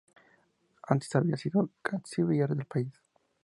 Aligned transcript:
Antes 0.81 1.15
había 1.15 1.37
sido 1.37 1.69
canciller 1.83 2.55
del 2.55 2.65
país. 2.65 2.91